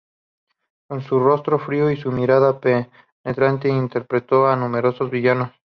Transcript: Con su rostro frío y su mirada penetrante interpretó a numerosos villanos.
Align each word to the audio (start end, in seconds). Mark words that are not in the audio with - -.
Con 0.89 1.03
su 1.03 1.19
rostro 1.19 1.59
frío 1.59 1.91
y 1.91 1.95
su 1.95 2.11
mirada 2.11 2.59
penetrante 2.59 3.69
interpretó 3.69 4.47
a 4.47 4.55
numerosos 4.55 5.11
villanos. 5.11 5.51